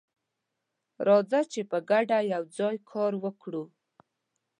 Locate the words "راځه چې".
1.07-1.61